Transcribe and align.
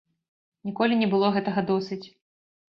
Ніколі 0.69 0.97
не 1.01 1.09
было 1.11 1.29
гэтага 1.35 1.65
досыць. 1.69 2.01